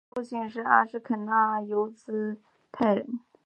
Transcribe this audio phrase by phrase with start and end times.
[0.09, 1.93] 他的父亲是阿什肯纳兹犹
[2.71, 3.19] 太人。